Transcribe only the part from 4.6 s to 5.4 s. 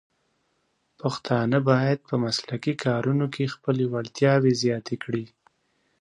زیاتې کړي.